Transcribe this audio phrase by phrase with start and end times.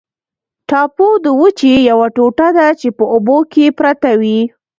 [0.69, 4.39] ټاپو د وچې یوه ټوټه ده چې په اوبو کې پرته وي.